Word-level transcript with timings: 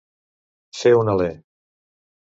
Fer 0.79 0.93
un 1.01 1.13
alè. 1.15 1.31